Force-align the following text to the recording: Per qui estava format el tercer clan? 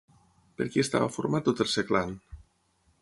Per 0.61 0.65
qui 0.75 0.81
estava 0.83 1.11
format 1.17 1.49
el 1.53 1.59
tercer 1.63 1.85
clan? 1.91 2.17